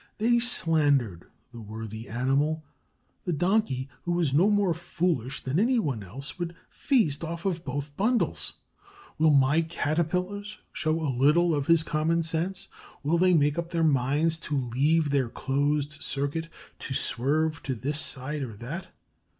They 0.17 0.39
slandered 0.39 1.25
the 1.51 1.61
worthy 1.61 2.09
animal. 2.09 2.63
The 3.25 3.33
Donkey, 3.33 3.87
who 4.01 4.19
is 4.19 4.33
no 4.33 4.49
more 4.49 4.73
foolish 4.73 5.41
than 5.43 5.59
any 5.59 5.77
one 5.77 6.01
else, 6.01 6.39
would 6.39 6.55
feast 6.71 7.23
off 7.23 7.43
both 7.63 7.95
bundles. 7.95 8.55
Will 9.19 9.29
my 9.29 9.61
Caterpillars 9.61 10.57
show 10.73 10.99
a 10.99 11.15
little 11.15 11.53
of 11.53 11.67
his 11.67 11.83
common 11.83 12.23
sense? 12.23 12.67
Will 13.03 13.19
they 13.19 13.35
make 13.35 13.59
up 13.59 13.69
their 13.69 13.83
minds 13.83 14.39
to 14.39 14.57
leave 14.57 15.11
their 15.11 15.29
closed 15.29 15.93
circuit, 15.93 16.49
to 16.79 16.95
swerve 16.95 17.61
to 17.61 17.75
this 17.75 17.99
side 17.99 18.41
or 18.41 18.53
that? 18.57 18.87